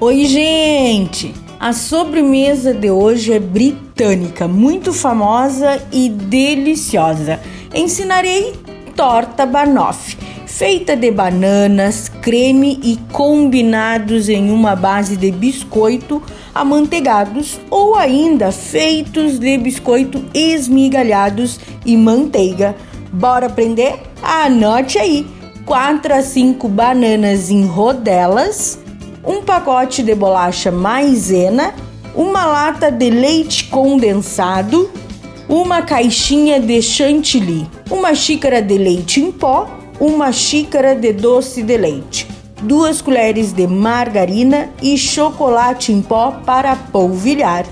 [0.00, 1.32] Oi, gente!
[1.58, 7.40] A sobremesa de hoje é britânica, muito famosa e deliciosa.
[7.72, 8.52] Ensinarei
[8.94, 16.20] torta banoffee, feita de bananas, creme e combinados em uma base de biscoito
[16.54, 22.76] amanteigados ou ainda feitos de biscoito esmigalhados e manteiga.
[23.12, 24.02] Bora aprender?
[24.22, 25.26] Anote aí:
[25.64, 28.83] 4 a 5 bananas em rodelas
[29.26, 31.74] um pacote de bolacha maisena,
[32.14, 34.90] uma lata de leite condensado,
[35.48, 39.68] uma caixinha de chantilly, uma xícara de leite em pó,
[40.00, 42.28] uma xícara de doce de leite,
[42.62, 47.64] duas colheres de margarina e chocolate em pó para polvilhar.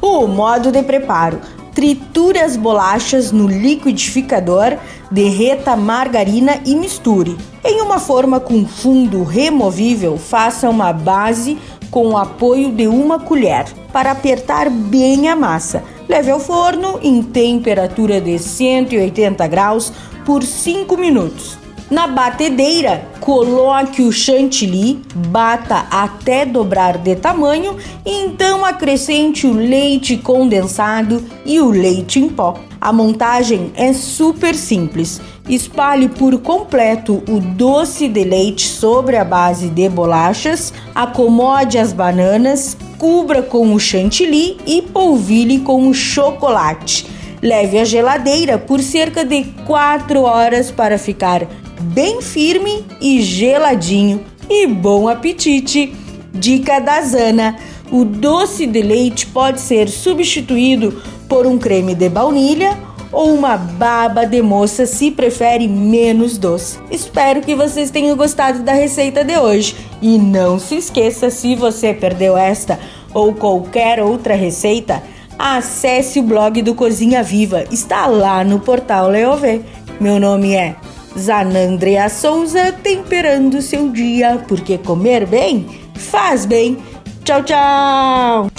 [0.00, 1.40] O modo de preparo:
[1.76, 4.78] triture as bolachas no liquidificador,
[5.10, 7.36] derreta a margarina e misture.
[7.62, 11.58] Em uma forma com fundo removível, faça uma base
[11.90, 15.84] com o apoio de uma colher para apertar bem a massa.
[16.08, 19.92] Leve ao forno em temperatura de 180 graus
[20.24, 21.58] por 5 minutos.
[21.88, 30.16] Na batedeira, coloque o chantilly, bata até dobrar de tamanho e então acrescente o leite
[30.16, 32.58] condensado e o leite em pó.
[32.80, 35.20] A montagem é super simples.
[35.48, 42.76] Espalhe por completo o doce de leite sobre a base de bolachas, acomode as bananas,
[42.98, 47.06] cubra com o chantilly e polvilhe com o chocolate.
[47.40, 51.46] Leve à geladeira por cerca de 4 horas para ficar
[51.80, 54.24] bem firme e geladinho.
[54.48, 55.94] E bom apetite!
[56.32, 57.56] Dica da Zana:
[57.90, 62.76] o doce de leite pode ser substituído por um creme de baunilha
[63.12, 66.78] ou uma baba de moça se prefere menos doce.
[66.90, 71.94] Espero que vocês tenham gostado da receita de hoje e não se esqueça se você
[71.94, 72.78] perdeu esta
[73.14, 75.02] ou qualquer outra receita,
[75.38, 79.62] acesse o blog do Cozinha Viva, está lá no portal Leovê.
[79.98, 80.76] Meu nome é
[81.18, 86.78] Zanandrea Souza, temperando seu dia, porque comer bem faz bem.
[87.24, 88.55] Tchau, tchau!